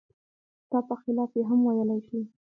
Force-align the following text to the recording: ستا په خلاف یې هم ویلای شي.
ستا 0.65 0.79
په 0.87 0.95
خلاف 1.01 1.31
یې 1.37 1.43
هم 1.49 1.59
ویلای 1.67 1.99
شي. 2.07 2.19